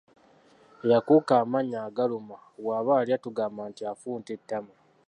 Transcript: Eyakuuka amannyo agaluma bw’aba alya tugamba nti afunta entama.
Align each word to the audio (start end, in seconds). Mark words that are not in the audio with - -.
Eyakuuka 0.83 1.33
amannyo 1.43 1.77
agaluma 1.87 2.37
bw’aba 2.61 2.91
alya 2.99 3.17
tugamba 3.25 3.61
nti 3.69 3.81
afunta 3.91 4.29
entama. 4.37 4.73